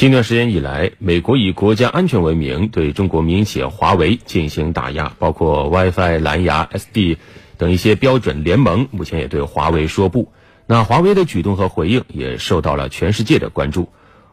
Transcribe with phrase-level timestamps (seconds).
[0.00, 7.18] 近段时间以来，美国以国家安全为名，对中国民营企业华为进行打压，包括 WiFi、蓝牙、SD
[7.58, 10.32] 等一些标准联盟，目前也对华为说不。
[10.66, 13.90] 那华为的举动和回应也受到了全世界的关注。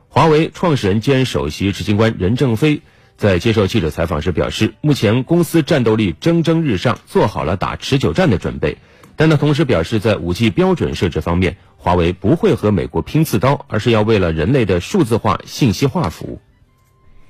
[0.07, 2.81] 华为创始人兼首席执行官任正非
[3.17, 8.77] 在接受记者采访时表示，目前公司战斗力蒸蒸日上，做好了打持久战的准备。
[9.17, 16.39] 但他同时表示，在 5G 标准设置方面，华为不会和美国拼刺刀，而是要为了人类的数字化、信息化服务。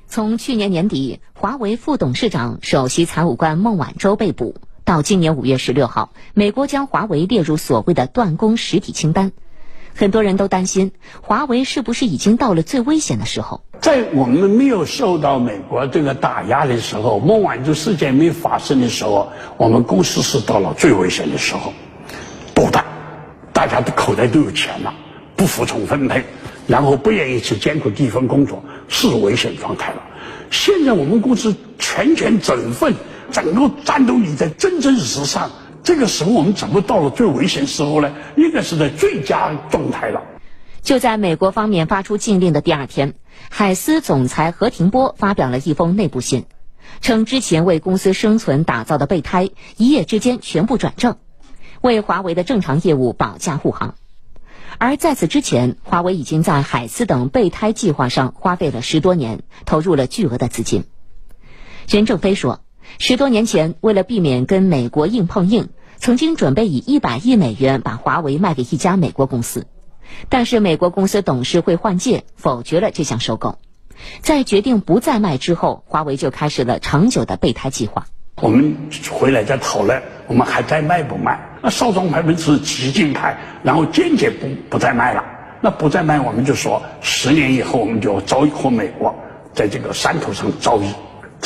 [0.06, 9.32] 从去年年底，华为副董事长、首席财务官孟晚舟被捕，到今年五月十六号，美国将华为列入所谓的断供实体清单。
[9.98, 13.62] 很多人都担心，华为是不是已经到了最危险的时候？
[13.82, 21.74] 在我们没有受到美国这个打压的时候，孟晚舟事件没发生的时候，我们公司是到了最危险的时候，
[22.54, 22.86] 多大？
[23.52, 24.94] 大家的口袋都有钱了，
[25.36, 26.24] 不服从分配，
[26.68, 30.04] 然后不愿意去艰苦地方工作，是危险状态了。
[30.52, 32.94] 现在我们公司全权整份，
[33.32, 35.50] 整个战斗力在蒸蒸日上，
[35.88, 38.14] 这个时候我们怎么到了最危险时候呢？
[38.36, 40.22] 应该是在最佳状态了。
[40.82, 43.14] 就在美国方面发出禁令的第二天，
[43.50, 46.44] 海思总裁何庭波发表了一封内部信，
[47.00, 51.16] 称之前为公司生存打造的备胎一夜之间全部转正，
[51.80, 53.96] 为华为的正常业务保驾护航。
[54.80, 60.84] 而在此之前，华为已经在海思等备胎计划上花费了十多年，投入了巨额的资金。
[61.88, 62.60] 任正非说，
[63.00, 69.68] 十多年前为了避免跟美国硬碰硬，曾经准备以一百亿美元把华为卖给一家美国公司。
[70.30, 73.60] 但是美国公司董事会换届，否决了这项收购。
[74.22, 78.06] 在决定不再卖之后，华为就开始了长久的备胎计划。
[78.42, 78.76] 我们
[79.10, 81.40] 回来再讨论，我们还在卖不卖？
[81.62, 85.24] 那少壮派们是激进派，然后坚决不不再卖了。
[85.62, 89.16] 那不再卖，我们就说十年以后我们就要遭遇和美国
[89.54, 90.86] 在这个山头上遭遇。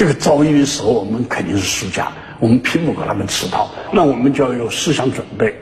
[0.01, 3.69] 这个遭遇的时候，我们肯定是输家，我们拼不过他们吃套。
[3.93, 5.55] 那我们就要有思想准备。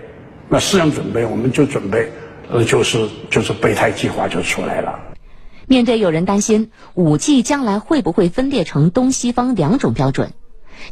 [0.47, 2.09] 那思想准备，我们就准备。
[2.49, 4.97] 呃，就是就是备胎计划就出来了。
[5.67, 10.31] 面对有人担心五 G 将来会不会分裂成东西方两种标准，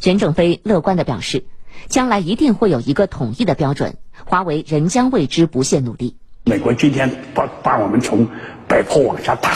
[0.02, 1.44] 任正非乐观的表示，
[1.86, 6.18] 将来一定会有一个统一的标准，华为仍将为之不懈努力。
[6.44, 8.28] 美国今天把把我们从
[8.68, 9.52] 北坡往下打，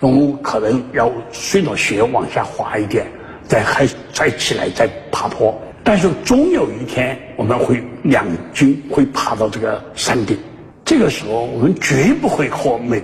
[0.00, 3.06] 我们可能要顺着雪往下滑一点，
[3.48, 10.38] 再还再起来再爬坡，但是终有一天我们会两军会爬到这个山顶。
[10.84, 13.02] 这个时候，我们绝不会和美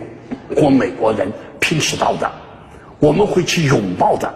[0.57, 2.31] 和美国人拼刺刀的，
[3.01, 4.33] 我们会去拥抱的，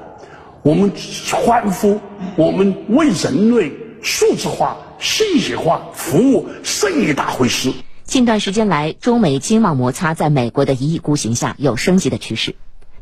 [0.62, 0.92] 我们
[1.32, 2.00] 欢呼，
[2.36, 3.72] 我们为人类
[4.02, 7.72] 数字化、信息化服务胜一大回事。
[8.04, 12.54] 近段时间来，中美经贸摩擦在美国的一意孤行下有升级的趋势。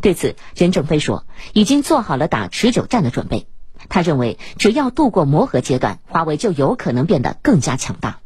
[0.05, 3.47] 对此，任正非说，已经做好了打持久战的准备。
[3.89, 8.19] 他认为，只要度过磨合阶段，华为就有可能变得更加强大。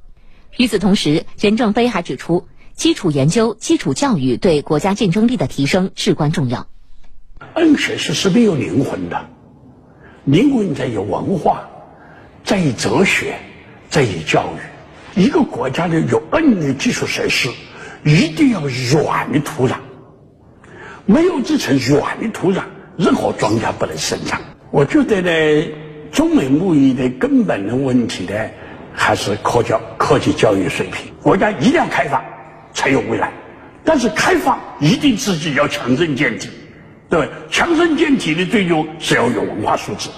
[0.57, 6.67] 与此同时，任正非还指出，基础研究、基础教育对国家竞争力的提升至关重要。
[7.55, 9.29] N 学是是没有灵魂的，
[10.25, 11.69] 灵魂在于文化，
[12.43, 13.39] 在于哲学，
[13.89, 15.23] 在于教育。
[15.23, 17.49] 一个国家的有硬的基础设施，
[18.05, 19.77] 一定要软的土壤。
[21.11, 22.61] 没有这层软的土壤，
[22.99, 24.39] 任何庄稼不能生长。
[24.71, 25.69] 我觉得呢，
[26.13, 28.35] 中美贸易的根本的问题呢。
[29.01, 32.21] 还是科教、科技教育水平，国家一定要开放，
[32.75, 33.31] 才有未来。
[33.85, 36.51] 但是开放一定自己要强身健体，
[37.09, 40.11] 对强身健体的最终是要有文化素质。